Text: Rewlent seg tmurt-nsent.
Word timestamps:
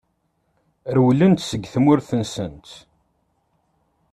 Rewlent 0.95 1.37
seg 1.49 1.63
tmurt-nsent. 1.73 2.67